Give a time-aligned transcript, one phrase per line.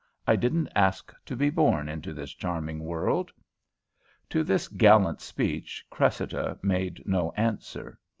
[0.25, 3.31] I didn't ask to be born into this charming world."
[4.31, 7.99] To this gallant speech Cressida made no answer.